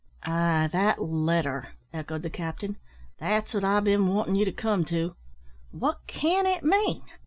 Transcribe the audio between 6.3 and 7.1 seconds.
it mean?"